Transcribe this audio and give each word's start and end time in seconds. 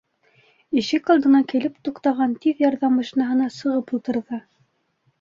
Ишек 0.81 1.11
алдына 1.15 1.41
килеп 1.53 1.77
туҡтаған 1.89 2.35
«Тиҙ 2.47 2.67
ярҙам» 2.67 2.99
машинаһына 3.05 3.55
сығып 3.61 3.99
ултырҙы. 4.01 4.45